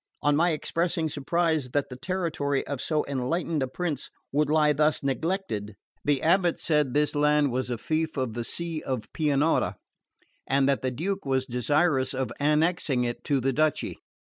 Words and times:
On 0.23 0.35
my 0.35 0.49
expressing 0.49 1.09
surprise 1.09 1.69
that 1.73 1.89
the 1.89 1.95
territory 1.95 2.65
of 2.65 2.81
so 2.81 3.05
enlightened 3.07 3.61
a 3.61 3.67
prince 3.67 4.09
would 4.31 4.49
lie 4.49 4.73
thus 4.73 5.03
neglected, 5.03 5.75
the 6.03 6.21
abate 6.23 6.57
said 6.57 6.95
this 6.95 7.13
land 7.13 7.51
was 7.51 7.69
a 7.69 7.77
fief 7.77 8.17
of 8.17 8.33
the 8.33 8.43
see 8.43 8.81
of 8.81 9.13
Pianura, 9.13 9.75
and 10.47 10.67
that 10.67 10.81
the 10.81 10.89
Duke 10.89 11.23
was 11.23 11.45
desirous 11.45 12.15
of 12.15 12.33
annexing 12.39 13.03
it 13.03 13.23
to 13.25 13.39
the 13.39 13.53
duchy. 13.53 13.99